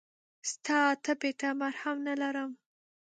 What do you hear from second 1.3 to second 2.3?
ته مرهم نه